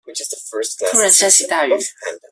[0.91, 1.71] 突然下起大雨